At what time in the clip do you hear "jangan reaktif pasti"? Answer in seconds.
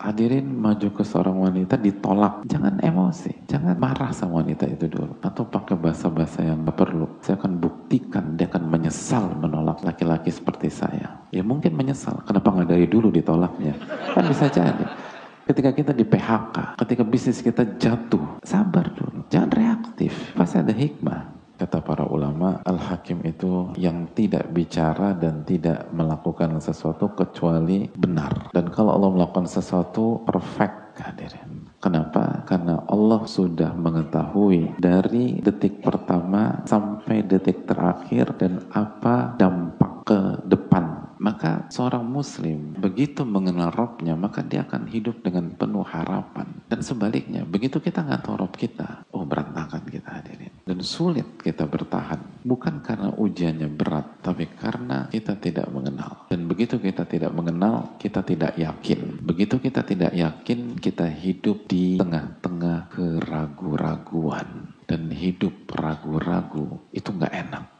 19.28-20.62